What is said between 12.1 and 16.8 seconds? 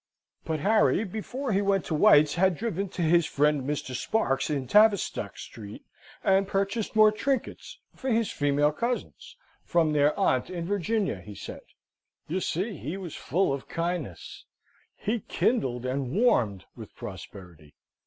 You see, he was full of kindness: he kindled and warmed